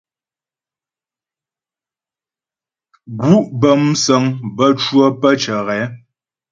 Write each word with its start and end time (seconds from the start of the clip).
Gǔ' 3.19 3.47
bə́ 3.59 3.73
músəŋ 3.83 4.23
bə́ 4.55 4.69
cwə́ 4.81 5.07
pə́ 5.21 5.33
ghɛ. 5.65 5.79